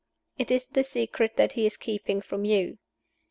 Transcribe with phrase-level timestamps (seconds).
[0.39, 2.79] It is the secret that he is keeping from You.